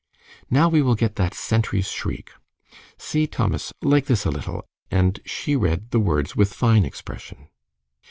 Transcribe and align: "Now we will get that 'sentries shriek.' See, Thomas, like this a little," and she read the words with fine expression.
"Now 0.49 0.67
we 0.67 0.81
will 0.81 0.95
get 0.95 1.15
that 1.17 1.35
'sentries 1.35 1.87
shriek.' 1.91 2.31
See, 2.97 3.27
Thomas, 3.27 3.71
like 3.83 4.07
this 4.07 4.25
a 4.25 4.31
little," 4.31 4.65
and 4.89 5.19
she 5.25 5.55
read 5.55 5.91
the 5.91 5.99
words 5.99 6.35
with 6.35 6.55
fine 6.55 6.85
expression. 6.85 7.49